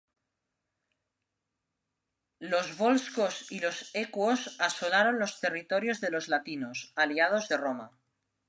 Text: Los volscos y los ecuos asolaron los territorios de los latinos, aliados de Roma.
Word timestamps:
Los 2.39 2.75
volscos 2.75 3.51
y 3.51 3.59
los 3.59 3.93
ecuos 3.93 4.55
asolaron 4.59 5.19
los 5.19 5.39
territorios 5.39 6.01
de 6.01 6.09
los 6.09 6.27
latinos, 6.27 6.91
aliados 6.95 7.47
de 7.49 7.57
Roma. 7.57 7.91